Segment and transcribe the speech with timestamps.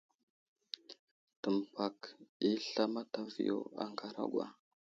[1.43, 1.99] Təmbak
[2.47, 4.45] i asla mataviyo a ŋaragwa.